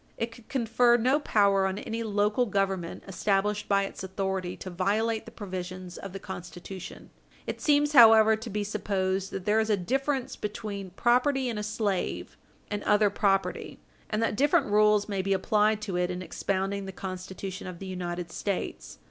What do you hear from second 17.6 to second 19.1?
of the United States.